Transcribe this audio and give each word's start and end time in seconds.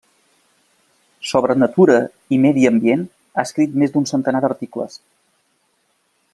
Sobre 1.31 1.55
natura 1.63 1.97
i 2.37 2.41
medi 2.47 2.65
ambient 2.71 3.05
ha 3.37 3.45
escrit 3.49 3.79
més 3.83 3.95
d'un 3.99 4.11
centenar 4.15 4.45
d'articles. 4.47 5.01